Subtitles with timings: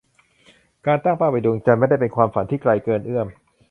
[0.85, 3.27] การตั้งเป้าไปดวงจันทร์ ไม่ได้เป็นความฝันที่ไกลเกินเอื้อม